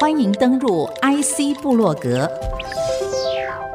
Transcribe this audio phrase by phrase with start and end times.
[0.00, 2.30] 欢迎登入 IC 部落格，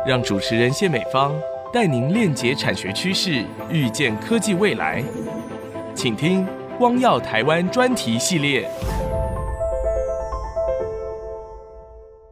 [0.06, 1.34] 让主持人谢美芳
[1.72, 5.04] 带您链接产学趋势，预见科技未来。
[5.94, 6.46] 请听
[6.78, 8.70] “光耀台湾”专题系列。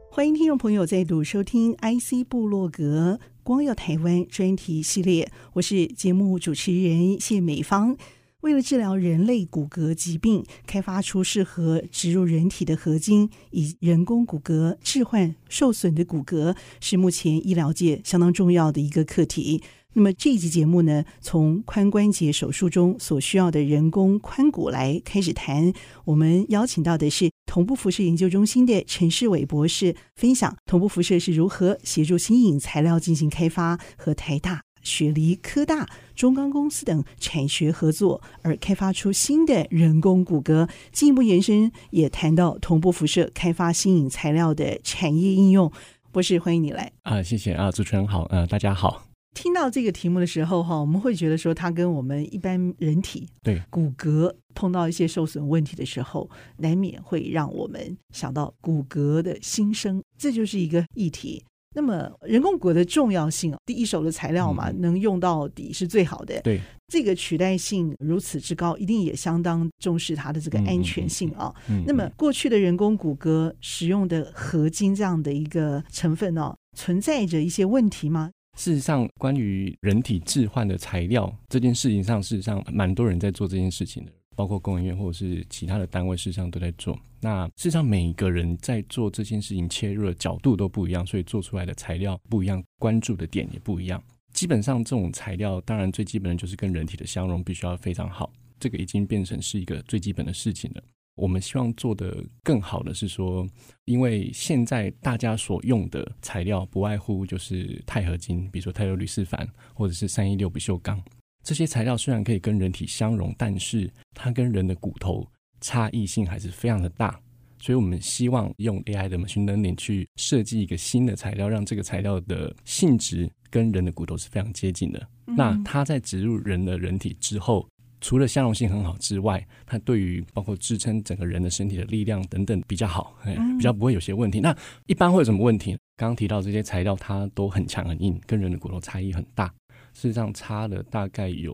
[0.10, 7.96] 欢迎听众朋友再度收听 IC 部落格“光耀台湾”专题系列，我是节目主持人谢美芳。
[8.42, 19.62] 为了治疗人类骨骼疾病，开发出适合植入人体的合金，以人工骨骼置换受损的骨骼，是目前医疗界相当重要的一个课题。
[19.94, 25.72] 那么这一集节目呢，从髋关节手术中所需要的人工髋骨来开始谈。
[26.06, 40.70] 我们邀请到的是同步辐射研究中心的陈世伟博士，分享同步辐射是如何协助新颖材料进行开发，和台大、雪梨、科大、中钢公司等产学合作，而开发出新的人工骨骼。
[40.92, 45.72] 进一步延伸，也谈到同步辐射开发新颖材料的产业应用。
[46.12, 47.24] 博士，欢迎你来啊！
[47.24, 49.08] 谢谢啊，主持人好，呃，大家好。
[49.34, 61.42] 听到这个题目的时候，哈，我们会觉得说，它跟我们一般人体对骨骼碰到一些受损问题的时候，难免会让我们想到骨骼的新生，这就是一个议题。
[61.74, 66.42] 那么，人工骨骼的重要性，第一手的材料嘛，嗯、能用到底是最好的。
[66.42, 71.54] 对，这个取代性如此之高，一定也相当重视它的这个安全性啊。
[71.88, 78.32] 那么，过去的人工骨骼使用的合金这样的一个成分呢，存在着一些问题吗？
[78.58, 86.98] 事实上，关于人体置换的材料这件事情上，事实上蛮多人在做这件事情的，包括工研院或者是其他的单位，事实上都在做。
[87.20, 94.02] 那事实上，每一个人在做这件事情切入的角度都不一样，所以做出来的材料不一样，关注的点也不一样。
[94.34, 100.82] 基本上，这种材料当然最基本的就是跟人体的相容必须要非常好，这个已经变成是一个最基本的事情了。
[101.16, 103.46] 我们希望做得更好的是说，
[103.84, 111.00] 因为现在大家所用的材料不外乎就是钛合金，比如说钛鎏铝四鈿，或者是三一六不锈钢。
[111.44, 115.28] 这些材料虽然可以跟人体相容，但是它跟人的骨头
[115.60, 117.20] 差异性还是非常的大。
[117.60, 125.08] 所以我们希望用 AI 的 machine learning 去设计一个新的材料，让这个材料的性质跟人的骨头是非常接近的。
[125.28, 127.68] 嗯、那它在植入人的人体之后，
[128.00, 133.16] 除了相容性很好之外，它对于包括支撑整个人的身体的力量等等比较好，
[133.58, 134.40] 比较不会有些问题。
[134.40, 134.58] 那
[134.88, 135.78] 一般会有什么问题？
[135.96, 139.54] 刚刚提到这些材料，它都很强很硬，跟人的骨头差异很大，
[139.94, 141.54] 事实上差了大概有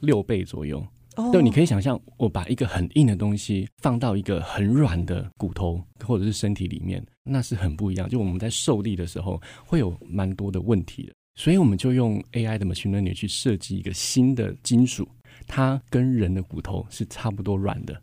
[0.00, 0.84] 六倍左右。
[1.16, 8.08] 哦，对，你可以想象，我把一个很硬的东西放到一个很软的骨头或者是身体里面，那是很不一样。
[8.08, 11.12] 就我们在受力的时候，会有蛮多的问题的。
[11.34, 15.08] 所以我们就用 AI 的 machine learning 去设计一个新的金属。
[15.46, 18.00] 它跟人的骨头是差不多软的，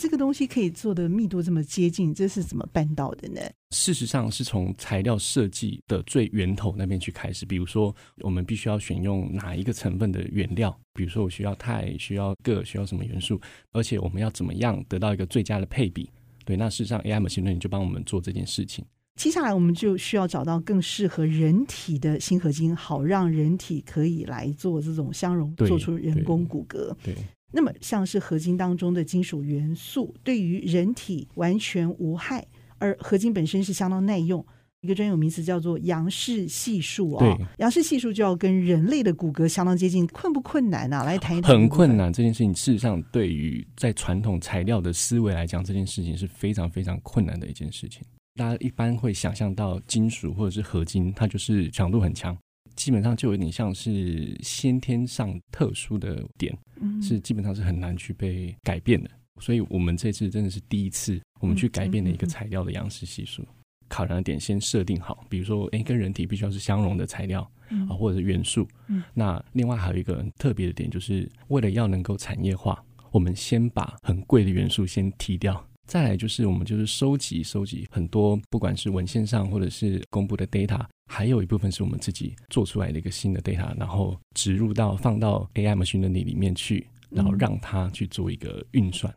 [0.00, 3.40] 这个东西可以做的密度这么接近，这是怎么办到的呢？
[3.70, 7.46] 事实上是从材料设计的最源头那边去开始。
[7.46, 13.40] 比如说，我们必须要选用哪一个成分的原料，比如说我需要钛，需要铬，需要什么元素，
[13.72, 16.10] 而且我们要怎么样得到一个最佳的配比？
[16.44, 18.84] 对，那事实上 AI machine learning 就帮我们做这件事情。
[19.14, 26.92] 接下来我们就需要找到更适合人体的锌合金，好让人体可以来做这种相容，做出人工骨骼。
[27.04, 32.44] 对，对，那么像是合金当中的金属元素，对于人体完全无害，
[32.78, 34.44] 而合金本身是相当耐用。
[34.80, 41.04] 一个专有名词叫做杨氏系数啊，对，杨氏系数就要跟人类的骨骼相当接近，困不困难啊？
[41.04, 41.50] 来谈一谈。
[41.50, 48.02] 很困难，这件事情事实上对于在传统材料的思维来讲，这件事情是非常非常困难的一件事情。
[48.34, 52.36] 大家一般会想象到金属或者是合金，它就是强度很强，
[52.76, 56.56] 基本上就有点像是先天上特殊的点，
[57.02, 59.10] 是基本上是很难去被改变的。
[59.40, 63.44] 所以我们这次真的是第一次，我们去改变了一个材料的样式系数。
[63.88, 67.42] 考量的点先设定好，比如说，诶，跟人体必须要是相容的材料
[67.88, 68.66] 啊，或者是元素。
[69.12, 72.82] 那另外还有一个很特别的点，就是为了要能够产业化，
[73.12, 75.64] 我们先把很贵的元素先剔掉。
[75.86, 89.14] 再来就是我们就是收集收集很多，不管是文献上或者是公布的 data，还有一部分是我们自己做出来的一个新的 data，然后植入到放到 AI machine learning 里面去，然后让它去做一个运算，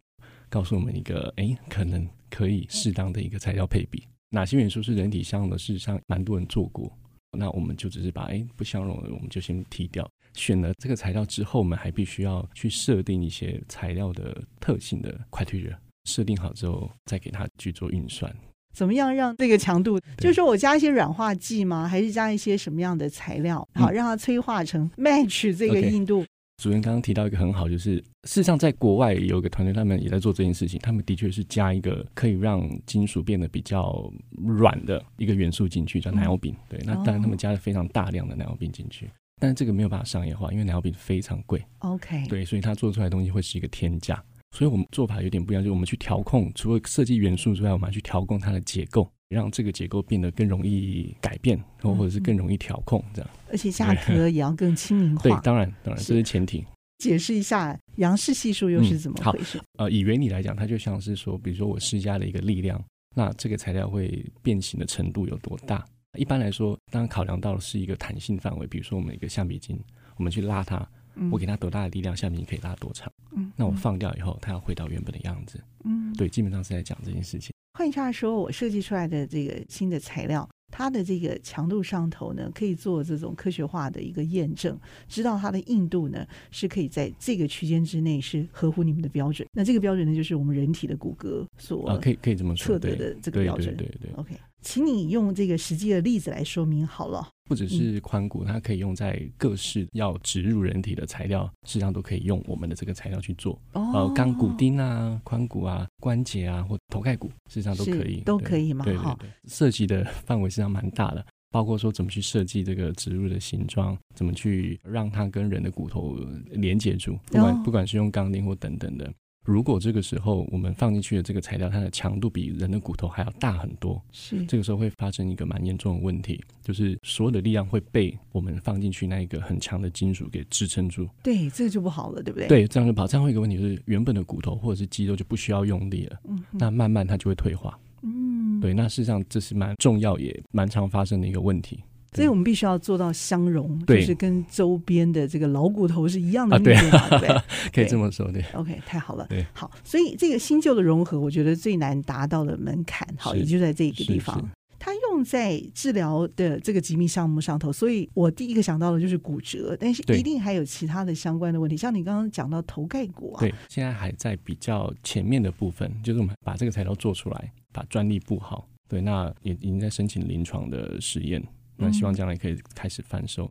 [0.49, 6.91] 告诉我们一个诶可能可以适当的一个材料配比，哪些元素是人体相容的，事实上蛮多人做过，
[7.37, 15.75] 那我们就只是把诶不相容的我们就先剔掉，选了这个材料之后，我们还必须要去设定一些材料的特性的 criteria。
[16.07, 18.33] 设定好之后，再给它去做运算。
[18.73, 19.99] 怎么样让这个强度？
[20.17, 21.87] 就是说我加一些软化剂吗？
[21.87, 23.67] 还是加一些什么样的材料？
[23.73, 26.21] 好，让它催化成 match 这个硬度。
[26.21, 26.27] Okay.
[26.63, 30.79] 主任刚刚提到一个很好，就是事实上在国外有一个团队，他们也在做这件事情。
[30.79, 34.11] 他们的确是加一个可以让金属变得比较
[34.43, 36.55] 软的一个元素进去，叫奶油饼。
[36.67, 39.07] 对，那当然他们加了非常大量的奶油饼进去，
[39.39, 41.63] 但是这个没有办法商业化，因为奶油饼非常贵。
[41.79, 44.23] OK，对，所以它做出来的东西会是一个天价。
[44.57, 49.07] 所以我们做法有点不一样，就是我们去调控，除了设计元素之外，我们还去调控它的结构。
[49.29, 55.21] 让这个结构变得更容易改变，或或者是更容易调控，这样，而且价格也要更亲民化。
[55.21, 56.23] 对，当然，当然，这是。
[56.23, 56.65] 前提。
[56.99, 58.97] 解释一下杨氏系数又是。
[58.97, 59.59] 怎么回事？
[59.77, 61.13] 呃，以原理来讲，它就像是。
[61.13, 62.81] 说，比如说我施加了一个力量，
[63.13, 65.85] 那这个材料会变形的程度有多大？
[66.17, 67.77] 一般来说，当然考量到的是。
[67.77, 69.77] 一个弹性范围，比如说我们一个橡皮筋，
[70.15, 70.89] 我们去拉它，
[71.31, 73.11] 我给他多大的力量，下面你可以拉多长？
[73.35, 75.59] 嗯，那我放掉以后，它要回到原本的样子。
[75.83, 77.51] 嗯，对，基本上是在讲这件事情。
[77.73, 84.75] 换句话说，我设计出来的这个新的材料，它的这个强度上头呢，可以做这种科学化的一个验证，
[85.07, 89.47] 知道它的硬度呢是可以在这个区间之内是合乎你们的标准。
[89.53, 93.77] 那这个标准呢，就是我们人体的骨骼所啊，可以可以这么说，测得的这个标准。
[93.77, 94.11] 对对对。
[94.15, 97.29] OK，请你用这个实际的例子来说明好了。
[97.47, 103.59] 不只是髋骨，它可以用在各式要植入人体的材料，事实际上都可以用我们的这个材料去做。
[103.73, 108.83] 哦，呃，钢骨钉啊、髋骨啊、关节啊或头盖骨，事实际上都可以，都可以吗？
[108.83, 116.17] 对对对，涉及的 范围实际上蛮大的，包括说怎么去设计这个植入的形状，怎么去让它跟人的骨头
[116.51, 119.11] 连接住，不管不管是用钢钉或等等的。
[119.47, 131.07] 如果这个时候我们放进去的这个材料，它的强度比人的骨头还要大很多，是这个时候会发生一个蛮严重的问题，就是所有的力量会被我们放进去那一个很强的金属给支撑住。
[131.23, 132.47] 对，这个就不好了，对不对？
[132.49, 133.07] 对，这样就不好。
[133.07, 137.79] 这样会有一个问题，就是原本的骨头或者是肌肉就不需要用力了，嗯，那慢慢它就会退化。
[138.01, 141.79] 嗯，对，那事实上这是蛮重要也蛮常发生的一个问题。
[142.17, 147.29] 所以我们必须要做到相融，就是跟周边的这个老骨头是一样的密度嘛，对，
[147.71, 148.43] 可以这么说，对。
[148.53, 154.43] OK，太好了，对，好，所以这个新旧的融合，我觉得最难达到的门槛，好，也就在这个地方。
[154.79, 171.43] 它用在治疗的这个疾病项目上头，所以我第一个想到的就是骨折，但是一定还有其他的相关的问题，像你刚刚讲到头盖骨啊，对，现在还在比较前面的部分，就是我们把这个材料做出来，把专利布好，对，那也已经在申请临床的实验。
[171.77, 173.49] 那希望将来可以开始贩售。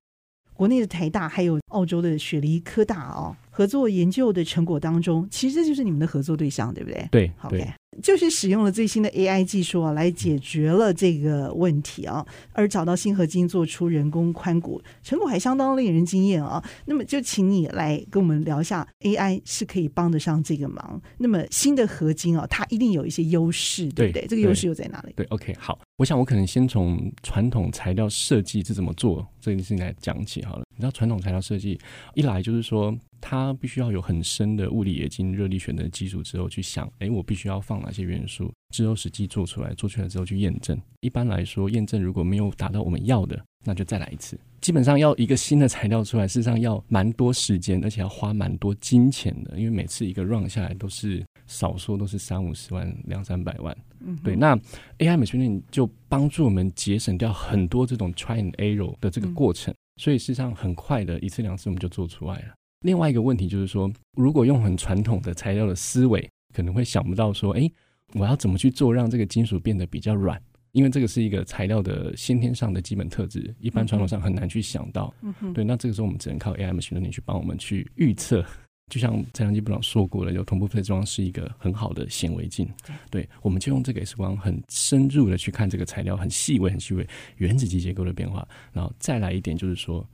[0.53, 7.09] 国内的台大还有澳洲的雪梨科大哦，合作研究的成果当中，其实这就是你们的合作对象，对不对？
[7.11, 7.73] 对，OK。
[8.03, 16.63] 就是使用了最新的 AI 技术啊，来解决了这个问题啊，而找到新合金做出人工髋骨，成果还相当令人惊艳啊。
[16.85, 21.01] 那么就请你来跟我们聊一下，AI 是可以帮得上这个忙。
[21.17, 24.23] 那么新的合金啊，它一定有一些优势，对不对？
[24.23, 25.13] 对，这个优势又在哪里？
[25.17, 30.65] 对，对，OK，好，我想我可能先从传统材料设计是怎么做这件事情来讲起好了。
[30.75, 31.79] 你知道传统材料设计
[32.15, 32.95] 一来就是说。
[33.19, 40.77] 它必须要有很深的物理冶金、热力学的基础之后去想，哎，我必须要放哪些元素，之后实际做出来，做出来之后去验证。
[41.01, 44.37] 一般来说，验证如果没有达到我们要的，那就再来一次。
[44.61, 53.77] 基本上要一个新的材料出来，事实上要蛮多时间，而且要花蛮多金钱的，因为每次一个 run 下来都是少说都是三五十万、两三百万。
[54.01, 54.35] 嗯，对。
[54.35, 54.57] 那
[54.99, 62.55] AI Machine 就帮助我们节省掉很多这种 try and error 的这个过程，嗯、所以事实上很快的一次两次我们就做出来了。
[62.81, 67.71] 另外一个问题就是说，如果用很传统的材料的思维，可能会想不到说，哎，
[68.15, 70.41] 我要怎么去做让这个金属变得比较软？
[70.73, 75.13] 因为这个是一个材料的先天上的基本特质，一般传统上很难去想到。
[75.21, 75.53] 嗯。
[75.53, 78.43] 对，那这个时候我们只能靠 AI machine learning 去帮我们去预测。
[78.91, 82.67] 就像蔡良基部长说过了，有同步配装是一个很好的显微镜。
[83.11, 90.09] 对，我们就用这个 X 光很深入的去看这个材料很细微、很细微原子级结构的变化，然后再来一点就是说。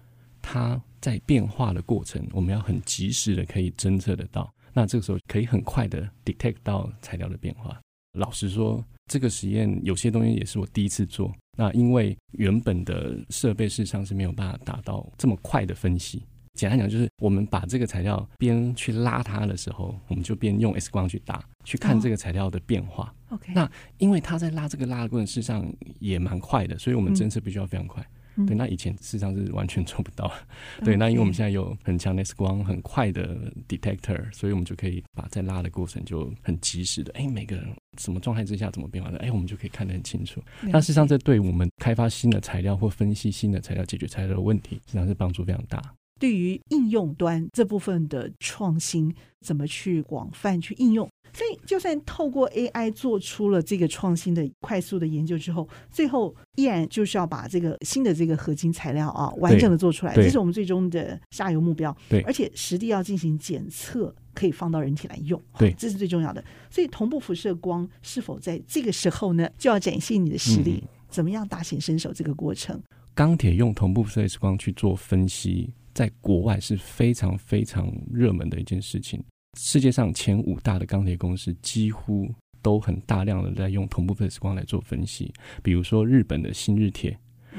[0.45, 4.53] 它在变化的过程，我们要很及时的可以侦测得到。
[4.73, 7.79] 那这个时候可以很快的 detect 到材料的变化。
[8.19, 11.33] 老实说，这个实验有些东西也是我第一次做。
[11.57, 16.23] 那因为原本的设备事实上是没有办法达到这么快的分析。
[16.55, 23.15] 简单讲，就是我们把这个材料边去拉它的时候，我们就边用 X 光去打，去看这个材料的变化。
[23.31, 23.53] Oh, OK。
[23.55, 25.67] 那因为它在拉这个拉的过程，事实上
[25.99, 28.03] 也蛮快的，所以我们侦测必须要非常快。
[28.03, 28.07] 嗯
[28.47, 30.33] 对，那以前事实上是完全做不到。
[30.79, 37.67] 嗯、对，那因为我们现在有很强的 X 光，很快的 detector，所以我们就可以把在拉的过程就很及时的，哎，每个人
[37.99, 40.43] 什么状态之下怎么变化的，哎，我们就可以看得很清楚。
[40.63, 45.83] 那事实上，这对我们开发新的材料或分析新的材料、解决材料的问题，实际上是帮助非常大。
[46.21, 51.09] 对于应用端这部分的创新，怎么去广泛去应用？
[51.35, 61.97] 所以，就算透过 AI 做出了这个创新的快速的研究之后，最后依然就是要把这个新的这个合金材料啊，完整的做出来，这是我们最终的下游目标。
[62.09, 65.41] 对，而且实地要进行检测，可以放到人体来用。
[65.59, 66.45] 对，这是最重要的。
[66.71, 72.13] 所以，同步辐射光是否在这个时候呢，就要展现你的实力，嗯、怎么样大显身手？
[72.13, 72.79] 这个过程，
[73.15, 79.25] 钢铁用同步辐射光去做分析，在国外是非常非常热门的一件事情。
[79.59, 82.29] 世界上前五大的钢铁公司几乎
[82.63, 85.33] 都很大量的在用同步辐射光来做分析，
[85.63, 87.17] 比如说日本的新日铁，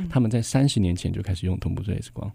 [0.10, 2.32] 他们在三十年前就开始用同步辐射光。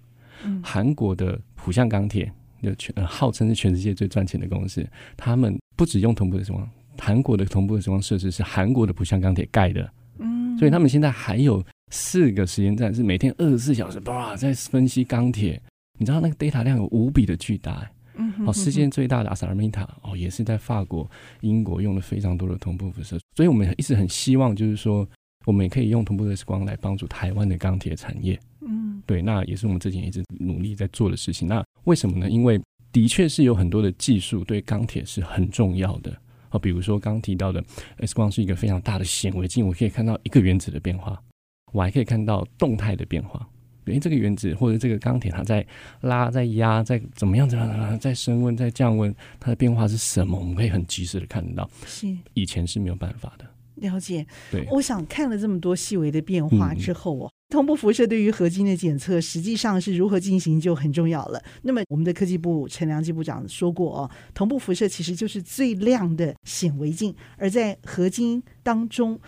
[0.62, 2.30] 韩国的浦项钢铁，
[2.62, 4.86] 就全、呃、号称是全世界最赚钱的公司，
[5.16, 15.60] 他们不只用同步辐射光，韩国的同步辐射光设施是韩国的浦项钢铁盖的，嗯，所以他们现在还有四个实验站是每天二十四小时哇在分析钢铁，
[15.98, 17.90] 你知道那个 data 量有无比的巨大、欸。
[18.46, 21.08] 哦，世界最大的阿萨尔米塔哦，也是在法国、
[21.40, 25.08] 英国用了非常多的同步辐射，所以我们一直很希望，就是说，
[25.46, 28.38] 我们也可以用同步辐射光来帮助台湾的钢铁产业。
[28.60, 31.46] 嗯，对，那也是我们之前一直努力在做的事情。
[31.46, 32.28] 那为什么呢？
[32.28, 32.60] 因为
[32.90, 36.14] 的确是有很多的技术对钢铁是很重要的。
[36.50, 37.62] 哦，比如说刚提到的
[37.98, 41.22] X 光是一个非常大的显微镜，我可以看到一个原子的变化，
[41.72, 43.46] 我还可以看到动态的变化。
[43.88, 45.66] 因为这个原子或者这个钢铁，它在
[46.02, 50.38] 拉、在压、在怎么样、怎么样、在升温、在降温，它的变化是什么？
[50.38, 51.68] 我们可以很及时的看得到。
[51.86, 53.44] 是以前是没有办法的。
[53.76, 54.26] 了解。
[54.50, 61.40] 对，我想看了这么多细微的变化之后哦，嗯、同步辐射对于合金的检测实际上是如何进行就很重要了。
[61.62, 69.18] 那么我们的科技部陈良基部长说过哦，同步辐射其实就是最亮的显微镜，而在合金当中。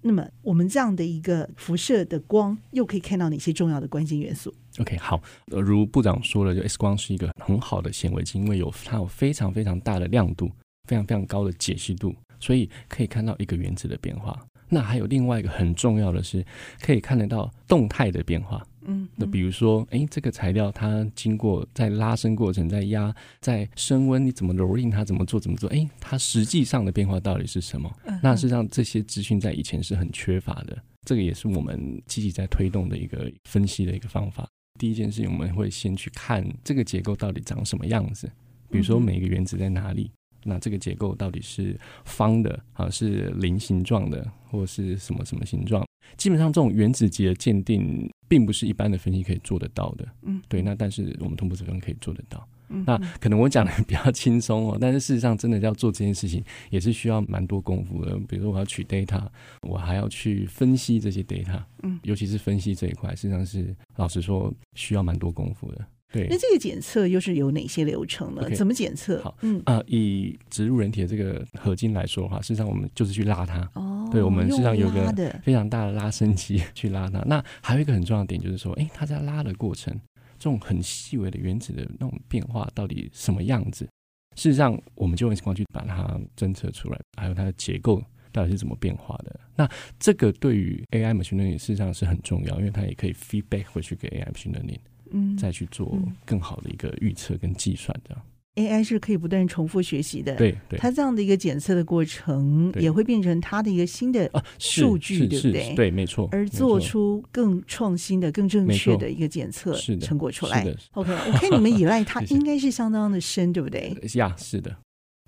[0.00, 10.50] 那么，我们这样的一个辐射的光，又可以看到哪些重要的关键元素？OK，好，呃，如部长说了，就 X 光是一个很好的显微镜，因为有它有非常非常大的亮度，
[10.88, 14.40] 非常非常高的解析度，所以可以看到一个原子的变化。
[14.68, 16.44] 那还有另外一个很重要的是，
[16.80, 18.64] 可以看得到动态的变化。
[18.88, 25.68] 嗯，那比如说，哎，这个材料它经过在拉伸过程，在压，在升温，你怎么蹂躏它，怎么做，怎么做？
[25.70, 27.88] 哎，它实际上的变化到底是什么？
[28.22, 34.48] 那实际上这些资讯在以前是很缺乏的，这个也是我们积极在推动的一个分析的一个方法。
[34.80, 38.30] 第一件事情，我们会先去看这个结构到底长什么样子，
[38.70, 40.10] 比如说每个原子在哪里。
[40.44, 45.84] 那这个结构到底是方的啊，是菱形状的，或是什么什么形状？
[46.16, 50.06] 基本上这种原子级的鉴定，并不是一般的分析可以做得到的。
[50.22, 50.62] 嗯，对。
[50.62, 52.48] 那但是我们同步辐射可以做得到。
[52.70, 58.18] 嗯，那可能我讲的比较轻松哦，但是事实上真的要做这件事情，也是需要蛮多功夫的。
[58.28, 59.26] 比如说我要取 data，
[59.62, 61.62] 我还要去分析这些 data。
[61.82, 65.86] 嗯，尤其是分析这一块，实际上是老实说需要蛮多功夫的。
[66.12, 69.20] 对，那这个检测又是有哪些流程呢？Okay, 怎么检测？
[69.22, 73.70] 好，嗯啊、呃，以植入人体的这个合金来说的话，事实上我们就是去拉它。
[73.74, 75.12] 哦，对，我们实际上有个
[75.42, 77.18] 非常大的拉伸机去拉它。
[77.26, 79.92] 那还有一个很重要的点就是说，哎，它在拉的过程，
[80.38, 83.86] 这种很细微的原子的那种变化到底什么样子？
[84.34, 89.38] 事实上，我们就用 X 光去把它侦测出来，还有它的结构到底是怎么变化的。
[89.54, 94.78] 那这个对于 AI machine learning 事实上是很重要，因为它也可以 feedback 回去给 AI machine learning。
[95.12, 98.22] 嗯，再去做更好的一个预测跟计算，这样。
[98.56, 100.76] AI 是可以不断重复学习的，对对。
[100.80, 105.74] 它这样的一个检测的过程，也会变成它的一个新的数据，对不对？
[105.76, 106.28] 对，没错。
[106.32, 110.66] 而做出更创新的、更正确的一个检测成果出来。
[110.94, 113.96] OK，我看你们依赖 它应该是相当的深，对不对？
[114.14, 114.76] 呀，是的。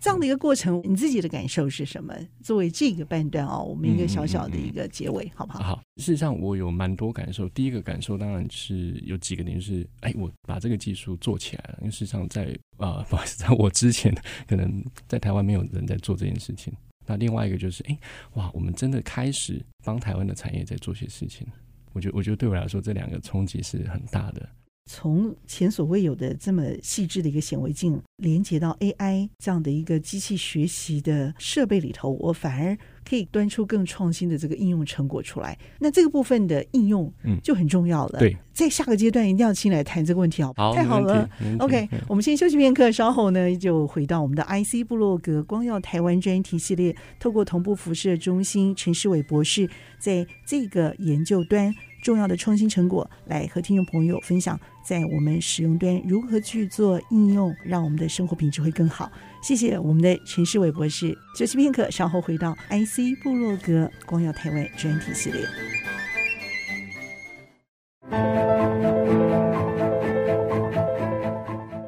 [0.01, 2.15] 这样的一个过程，你自己的感受是什么？
[2.43, 5.63] 作为这个半段哦，我们一个小小的一个结尾，嗯、好不好？
[5.63, 5.83] 好。
[5.99, 7.47] 事实上，我有蛮多感受。
[7.51, 11.79] 第一个感受当然是有几个点，就是哎，我把这个技术做起来了。
[11.81, 12.47] 因为事实上在，
[12.79, 14.15] 啊呃，不好意思，在我之前，
[14.49, 16.73] 可能在台湾没有人在做这件事情。
[17.07, 17.99] 那另外一个就是，哎，
[18.35, 21.47] 哇，我们真的开始帮台湾的产业在做些事情。
[21.93, 24.49] 我觉得，我觉得对我来说，这两个冲击是很大的。
[24.93, 32.77] 从前所未有的这么细致的一个显微镜连接到 AI 这样的一个机器学习的设备里头，我反而
[33.09, 35.57] 可以端出更创新的这个应用成果出来。
[35.79, 38.19] 那这个部分的应用就很重要了。
[38.19, 41.31] 嗯、对，在下个阶段一定要进来谈这个问题，好，好，太好了。
[41.61, 49.71] OK，我们先休息片刻，稍后呢就回到我们的 IC 部落格光耀台湾专题系列，透过同步辐射中心陈世伟博士
[50.01, 51.73] 在这个研究端。
[52.03, 59.11] 重要的创新成果，来和听众朋友分享，在我们使用端如何去做应用，让我们的生活品质会更好。
[59.43, 61.17] 谢谢我们的陈世伟博士。
[61.37, 65.41] 休息片刻，稍后回到 IC 部落格光耀台湾专题系列。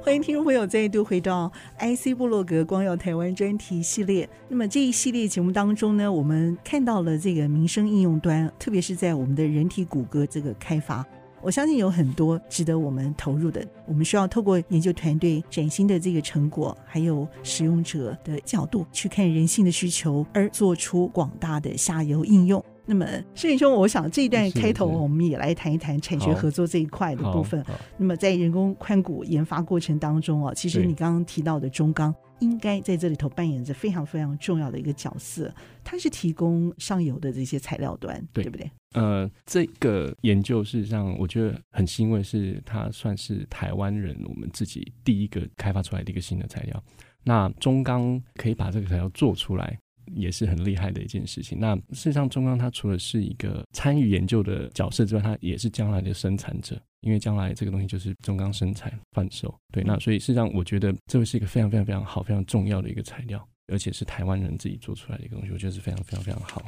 [0.03, 4.29] 欢迎听众朋友友再度回到 IC 部落格光耀台湾专题系列。
[4.49, 11.05] 那么这一系列节目当中呢，我们看到了这个民生应用端，特别是在我们的人体骨骼这个开发，
[11.43, 13.67] 我相信有很多值得我们投入的。
[13.85, 22.65] 我们需要透过研究团队崭新的这个成果，还有使用者的角度去看人性的需求，而做出广大的下游应用。
[22.85, 27.65] 那么，圣元兄，我想这一段开头我们也来谈一谈产学合作这一块的部分。
[27.97, 38.71] 那么，在人工髋骨研发过程当中啊，其实你刚刚提到的中钢应该在这里头扮演着非常非常重要的一个角色，它是提供上游的这些材料端，对，对不对？
[38.95, 46.85] 呃，这个研究事实上我觉得很欣慰，是它算是台湾人我们自己第一个开发出来的一个新的材料。
[47.25, 49.79] 那中钢可以把这个材料做出来。
[50.15, 51.59] 也是很厉害的一件事情。
[51.61, 59.55] 那事实上，中钢它除了是一个参与研究的角色之外，它也是将来的生产者，因为将来这个东西就是中钢生产贩售。
[59.73, 66.63] 对，那所以事实上，我觉得这会是一个非常非常非常好、非常重要的一个材料，而且是台湾人自己做出来的一个东西，我觉得是非常非常非常好。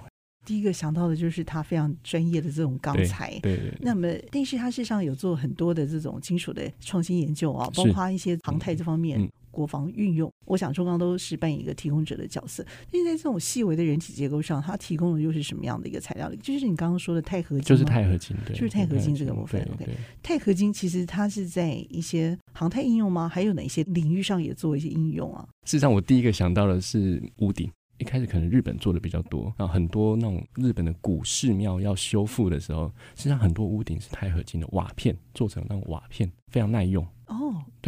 [0.44, 3.30] 第一个想到的就是它非常专业的这种钢材。
[3.42, 3.78] 对，对，对。
[3.80, 9.18] 那么，但是它事实上有做很多的这种金属的创新研究啊，包括一些航太这方面。
[9.18, 12.66] 嗯嗯国防运用，我想中钢都是扮演一个提供者的角色。
[12.90, 16.28] 但是在这种细微的人体结构上，它提供的又是什么样的一个材料？
[16.42, 19.62] 就是你刚刚说的钛合金，就是钛合金，对，就是钛合金这个部分。
[19.73, 19.87] OK，
[20.23, 23.28] 钛合金其实它是在一些航太应用吗？
[23.28, 25.46] 还有哪些领域上也做一些应用啊？
[25.64, 27.70] 事实上，我第一个想到的是屋顶。
[27.99, 37.06] 一开始可能日本做的比较多，然后很多那种日本的古寺庙要修复的时候，实际上很多屋顶是钛合金的瓦片做成那种瓦片，非常耐用。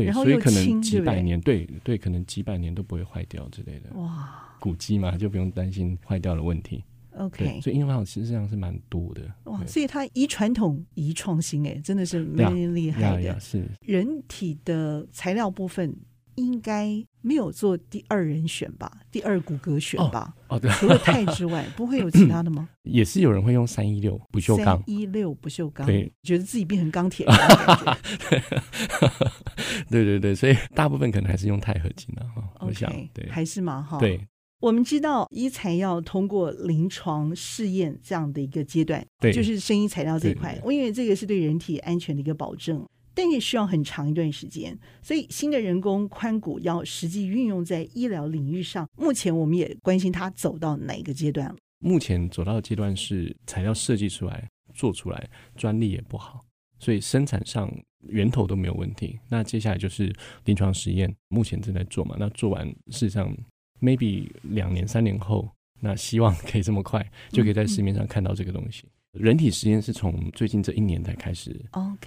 [0.04, 3.90] 哦，对，所以可能几百年，对对，对，可能几百年都不会坏掉之类的。
[3.94, 6.84] 哇，古迹嘛，就不用担心坏掉的问题。
[7.18, 9.22] OK，所以应用上其实上是蛮多的。
[9.44, 13.40] 哇，所以它一传统一创新，哎，真的是蛮厉害的。
[13.40, 15.96] 是人体的材料部分。
[16.37, 18.90] 应该没有做第二人选吧？
[19.11, 20.35] 第二骨骼选吧？
[20.49, 22.69] 哦，哦对，除了钛之外， 不会有其他的吗？
[22.85, 27.99] 也是有人会用三一六不锈钢，三一六不锈钢，对，觉得自己变成钢铁了。
[29.90, 32.43] 对对对，所以大部分可能还是用钛合金的哈。
[32.61, 33.99] 我想对，还是嘛哈。
[33.99, 34.21] 对，
[34.61, 42.85] 我们知道医材要通过临床试验这样的一个阶段，对，就是生医材料这一块，我因为这个是对人体安全的一个保证。
[43.16, 48.87] 但也需要很长一段时间，所以新的人工髋骨要实际运用在医疗领域上。
[48.94, 51.57] 目前我们也关心它走到哪一个阶段。
[51.79, 56.44] 目前走到的阶段是材料设计出来、做出来，专利也不好，
[56.79, 59.18] 所以生产上源头都没有问题。
[59.31, 62.16] 那接下来就是临床实验，目前正在做嘛。
[62.18, 63.35] 那做完，事实上
[63.81, 65.48] maybe 两年、三年后，
[65.81, 68.85] 那希望可以这么快就可以在市面上看到这个东西。
[69.18, 71.59] 人体实验是从最近这一年才开始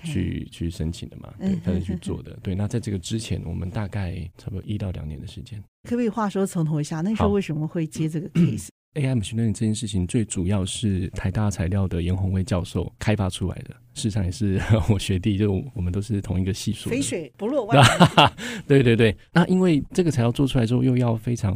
[0.03, 1.33] 去.去申请的嘛？
[1.39, 2.37] 对，开始去做的。
[2.41, 5.61] 对，那在这个之前，我们大概差不多一到两年的时间。
[5.83, 7.01] 可不可以话说从头一下？
[7.01, 16.89] 那时候为什么会接这个 case？AI machine learning 这件事情最主要是台大材料的颜宏威教授开发出来的，事实上也是我学弟，就我们都是同一个系数。
[16.89, 17.81] 肥水不落外
[18.67, 19.15] 对对对。
[19.31, 21.55] 那因为这个材料做出来之后，又要非常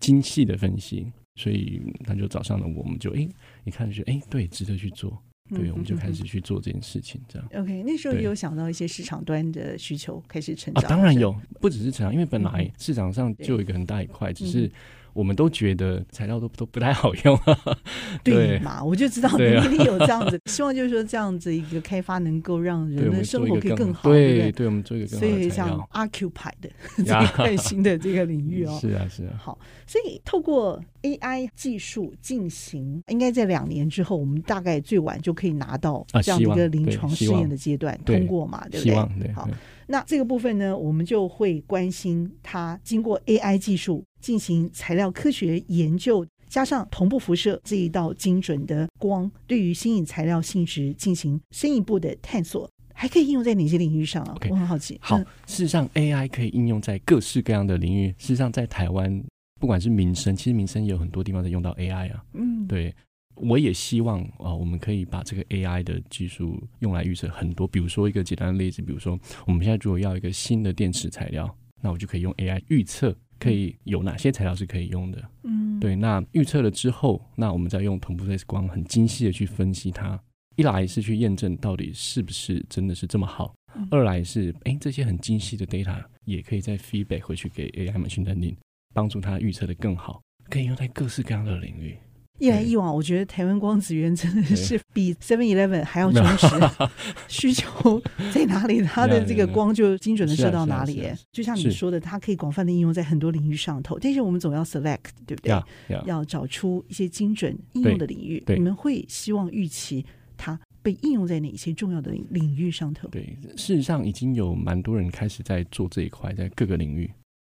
[0.00, 1.06] 精细的分析。
[1.36, 3.28] 所以他就找上了我们，就哎，
[3.64, 7.48] 一看就觉得哎，对，值得去做，对，我们就开始去做这件事情，这样。
[7.54, 14.70] OK，那时候也有想到一些市场端的需求开始成长啊，当然有，不只是成长，因为本来市场上就有一个很大一块，只是。
[15.12, 17.38] 我们都觉得材料都都不太好用，
[18.24, 18.82] 对嘛？
[18.82, 25.32] 我就知道你一定有这样子， 希望就是说这样子一个开发能够让人的生活可以更好，对对，我们做一个更好的。
[25.32, 26.70] 所以像 Occupy 的
[27.04, 29.34] 这一块新的这个领域哦，是啊是啊。
[29.38, 38.66] 好，所以透过 AI 技术进行，应该在两年之后，我们大概最晚就可以拿到这样的一个临床试验的阶段通过嘛？
[38.70, 39.32] 对不对？
[39.34, 39.48] 好。
[39.92, 54.98] 那这个部分呢，我们就会关心它经过 AI 技术进行材料科学研究，加上同步辐射这一道精准的光，对于新颖材料性质进行深一步的探索，还可以应用在哪些领域上啊？Okay, 我很好奇。
[55.02, 58.08] 好，事实上 AI 可以应用在各式各样的领域。
[58.16, 59.22] 事实上，在台湾，
[59.60, 62.24] 不管是民生，其实民生也有很多地方在用到 AI 啊。
[62.32, 62.94] 嗯，对。
[63.42, 75.30] 我也希望啊，我们可以把这个 AI 的技术用来预测很多，比如说一个简单的例子，比如说我们现在如果要一个新的电池材料，那我就可以用 AI 预测可以有哪些材料是可以用的。
[75.42, 75.96] 嗯，对。
[75.96, 80.20] 那预测了之后，那我们再用同步 X 光很精细的去分析它，
[80.54, 83.52] 一来是去验证到底是不是真的是这么好，
[83.90, 88.54] 二来是哎这些很精细的 data 也可以再 feedback 回去给 AI machine learning，
[88.94, 91.96] 帮助它预测的更好，可以用在各式各样的领域。
[92.38, 96.46] 一来一往，我觉得台湾光子源真的是比 Seven Eleven 还要忠实。
[97.28, 101.08] 需求在哪里，它的这个光就精准的射到哪里。
[101.30, 103.96] 就像你说的，它可以广泛的应用在很多领域上头。
[104.00, 105.62] 但是我们总要 select，对不对？
[106.04, 108.42] 要找出一些精准应用的领域。
[108.48, 110.04] 你们会希望预期
[110.36, 113.06] 它被应用在哪些重要的领域上头？
[113.08, 117.08] 对，事实上已经有蛮多人开始在做这一块，在各个领域。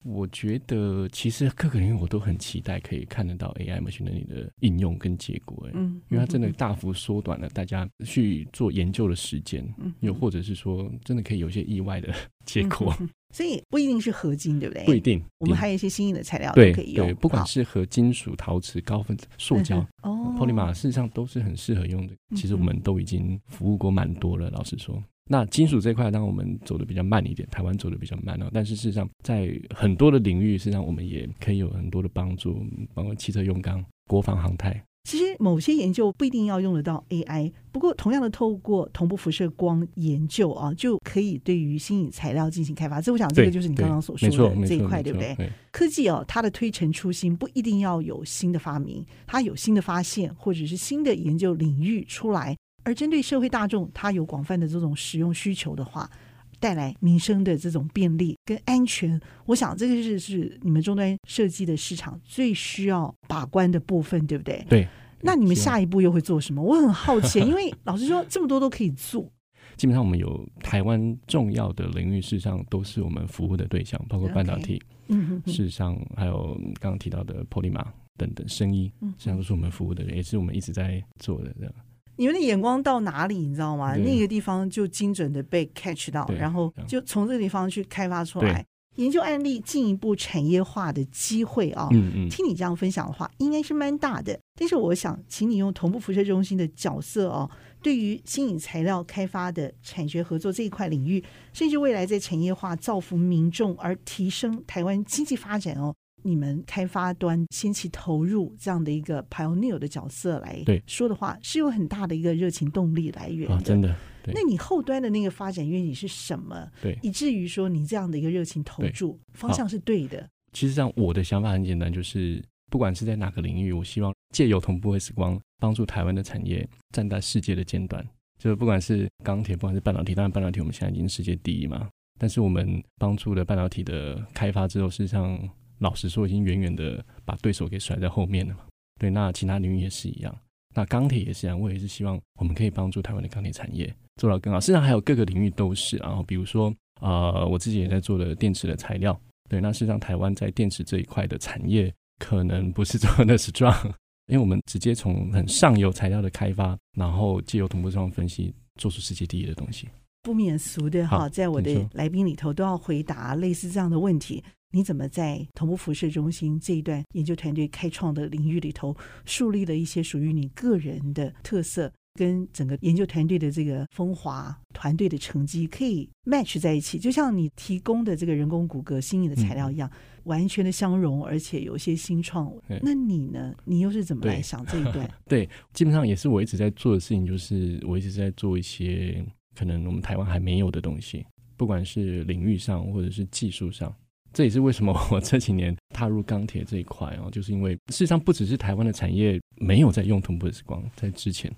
[0.08, 12.14] 我觉得其实各个领域我都很期待可以看得到 AI machine learning 的应用跟结果，嗯，因为它真的大幅缩短了大家去做研究的时间，嗯，又或者是说真的可以有一些意外的
[12.46, 12.96] 结果，
[13.34, 14.86] 所以不一定是合金，对不对？
[14.86, 22.14] 不一定，我们还有一些新颖的材料都可以用，对，不管是合金属、陶瓷、高分子、塑胶，哦，Polymer 事实上都是很适合用的。
[22.36, 25.04] 其实我们都已经服务过蛮多了，老实说。
[25.28, 28.50] 那金属这块，当然我们走的比较慢一点，台湾走的比较慢啊。
[28.54, 32.62] 但是事实上，在很多的领域，实际上我们也可以有很多的帮助，
[32.94, 34.84] 包括汽车用钢、国防航太。
[35.04, 43.00] 其实某些研究不一定要用得到 AI，不过同样的透过同步辐射光研究啊，就可以对于新颖材料进行开发。
[43.00, 45.34] 这我想这个就是你刚刚所说的这一块，对不对？
[45.36, 52.58] 对科技哦、啊，它的推陈出新不一定要有新的发明，它有新的发现或者是新的研究领域出来。
[52.88, 56.10] 而针对社会大众，它有广泛的这种使用需求的话，
[56.58, 64.66] 带来民生的这种便利跟安全，我想这个是是你们终端设计的市场最需要把关的部分，对不对？
[64.70, 64.88] 对。
[65.20, 66.64] 那你们下一步又会做什么？
[66.64, 69.30] 我很好奇，因为 老实说，这么多都可以做。
[69.76, 74.82] 基本上，我们有台湾重要的领域，事实上都是我们服务的对象，包括半导体。
[75.10, 75.54] 嗯嗯。
[75.54, 81.74] 事实上，还有刚刚提到的 Polymer 等等，生医，实际上都是我们服务的人，也是我们一直在做的这样。
[82.18, 83.96] 你们的眼光到哪里，你知道吗？
[83.96, 91.88] 那个地方就精准的被 catch 到，然后就从这个地方去开发出来研究案例，进一步产业化的机会啊。
[91.92, 94.38] 嗯嗯，听你这样分享的话，应该是蛮大的。
[94.60, 97.48] 但是我想，请你用同步辐射中心的角色哦，
[97.84, 105.94] 对于新颖材料开发的产学合作这一块领域，甚至未来在产业化造福民众而提升台湾经济发展哦。
[106.24, 113.56] 你们开发端先期投入这样的一个 pioneer 的角色来说的话，是有很大的一个热情动力来源的。
[113.56, 113.96] 啊、真的，
[114.34, 116.70] 那你后端的那个发展愿景是什么？
[116.82, 120.28] 对，以至于说你这样的一个热情投注方向是对的。
[120.52, 128.06] 其实上我的想法很简单，就是不管是在哪个领域，我希望借由同步 X 光帮助台湾的产业站在世界的尖端。
[128.38, 131.90] 就是不管是钢铁，不管是半导体，当然半导体我们现在已经世界第一嘛。
[132.20, 135.40] 但是我们帮助了半导体的开发之后，事实上。
[135.80, 138.62] 老实说，已经远远的把对手给甩在后面了嘛。
[139.00, 140.36] 对，那其他领域也是一样，
[140.76, 141.60] 那钢铁也是一样。
[141.60, 144.60] 我也是希望我们可以帮助台湾的钢铁产业做到更好。
[144.60, 149.20] 实际上还有各个领域都是，然后比如说，呃，我自己也在做的电池的材料。
[149.50, 153.86] 对，那事实上台湾在电池这一块的产业可能不是这么的 strong，
[154.26, 159.88] 因为我们直接从很上游材料的开发，然后借由同步上分析，做出世界第一的东西。
[160.24, 164.44] 不免俗的哈，在我的来宾里头都要回答类似这样的问题。
[164.72, 177.00] 你怎么在同步辐射中心这一段研究团队开创的领域里头，树立了一些属于你个人的特色，跟整个研究团队的这个风华、团队的成绩可以 match 在一起？
[177.00, 182.52] 就像你提供的这个人工骨骼新颖的材料一样，嗯、完全的相融，而且有一些新创。
[182.82, 183.56] 那你呢？
[183.66, 185.10] 你又是怎么来想这一段？
[185.28, 189.26] 对，基本上也是我一直在做的事情，就是我一直在做一些。
[189.56, 191.26] 可能我们台湾还没有的东西，
[191.56, 193.92] 不管是领域上或者是技术上，
[194.38, 201.52] 这也是为什么 我这几年踏入钢铁这一块哦，就是因为事实上不只是台湾的产业没有在用同步 X 光，在之前。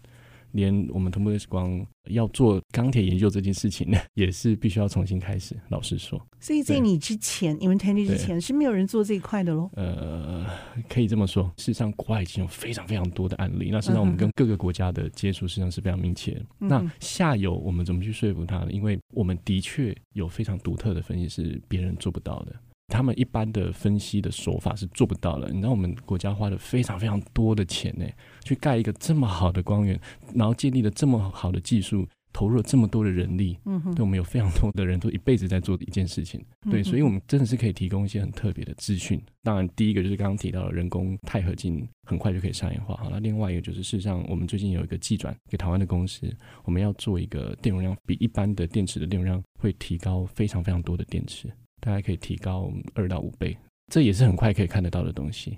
[0.54, 5.56] 连我们同步 X 光要做钢铁研究这件事情呢，也是必须要重新开始。
[5.68, 9.70] 老实说，所以在你之前，对你们团队之前是没有人做这一块的喽。
[9.76, 10.48] 呃，
[10.90, 11.44] 可以这么说。
[11.58, 13.70] 事实上，国外已经有非常非常多的案例。
[13.72, 16.46] 那实际上，我们跟各个国家的接触实际上是非常密切的。
[16.62, 18.72] 嗯、那下游我们怎么去说服他呢？
[18.72, 22.56] 因为我们的确有非常独特的分析是别人做不到的。
[22.90, 25.50] 他们一般的分析的手法是做不到的。
[25.50, 28.06] 你知道，我们国家花了非常非常多的钱呢，
[28.44, 29.98] 去盖一个这么好的光源，
[30.34, 33.58] 然后建立了这么好的技术，投入了这么多的人力。
[33.66, 36.44] 嗯哼，对，我们有非常多的人都一辈子在做的一件事情。
[36.70, 39.22] 对，所以我们真的是可以提供一些很特别的资讯。
[39.44, 42.96] 当然，第一个就是刚刚提到的人工钛合金，很快就可以商业化。
[42.96, 46.28] 好，那另外一个就是，事实上我们最近有一个技转给台湾的公司，
[46.64, 51.52] 我们要做一个电容量比一般的电池的电容量会提高非常非常多的电池。
[51.80, 53.58] 大概可以提高二到五倍，
[53.92, 55.58] 这也是很快可以看得到的东西。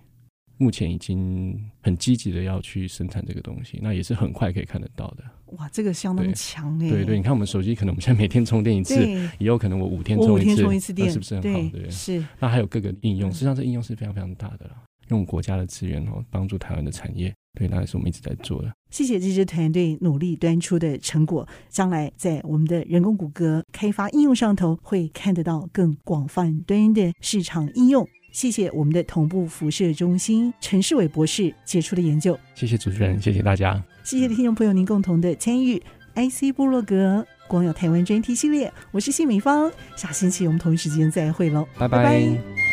[0.58, 5.24] 目前已经很积极的要去生产这个东西，那也是很快可以看得到的。
[5.58, 6.88] 哇，这个相当强哎！
[6.88, 11.70] 对对，你看我们手机，可能我们现在每天充电一次，对也有可能我五天充一次，充一次电，是不是很好？
[11.72, 12.24] 对，是。
[12.40, 14.78] 那还有各个应用，实际上这应用是非常非常大的了。
[15.12, 17.32] 用国家的资源哦，帮助台湾的产业。
[17.54, 18.72] 对，那也是我们一直在做的。
[18.90, 28.08] 谢谢这支团队努力端出的成果，将来在我们的人工骨骼开发应用上头，会看得到更广泛端的市场应用。
[28.32, 32.40] 谢谢我们的同步辐射中心陈世伟博士杰出的研究。
[32.56, 33.84] 谢谢主持人，谢谢大家。
[34.06, 35.82] 谢谢听众朋友您共同的参与。
[36.14, 42.04] IC 部落格光耀台湾专题系列，我是谢美芳，下星期我们同一时间再会喽，拜拜。
[42.04, 42.71] 拜拜。